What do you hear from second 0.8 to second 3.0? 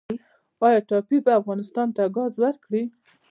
ټاپي به افغانستان ته ګاز ورکړي؟